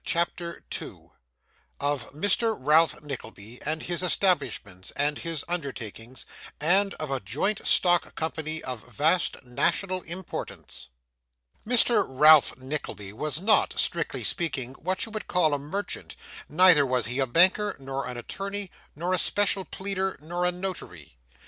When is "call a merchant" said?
15.27-16.15